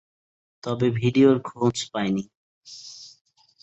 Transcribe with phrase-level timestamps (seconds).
[0.63, 2.23] তবে ভিডিওর খোঁজ পাই নি।